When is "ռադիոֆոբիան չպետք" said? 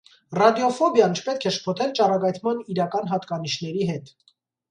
0.37-1.43